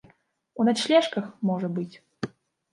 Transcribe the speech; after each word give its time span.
У 0.63 0.67
начлежках, 0.69 1.29
можа 1.53 1.73
быць? 1.79 1.95